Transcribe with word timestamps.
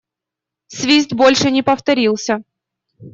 Свист 0.73 1.13
больше 1.13 1.51
не 1.51 1.61
повторился. 1.61 2.41